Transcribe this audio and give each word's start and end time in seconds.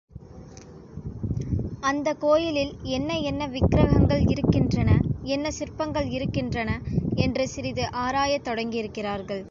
அந்தக் 1.79 2.19
கோயிலில் 2.19 2.73
என்ன 2.81 3.19
என்ன 3.19 3.47
விக்கிரகங்கள் 3.47 4.29
இருக்கின்றன, 4.29 4.99
என்ன 5.23 5.51
சிற்பங்கள் 5.51 6.09
இருக்கின்றன 6.09 6.79
என்று 7.15 7.47
சிறிது 7.47 7.89
ஆராயத் 7.91 8.47
தொடங்கியிருக்கிறார்கள். 8.47 9.39